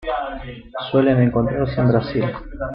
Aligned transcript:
Suelen 0.89 1.21
encontrarse 1.21 1.79
en 1.79 1.87
Brasil. 1.89 2.23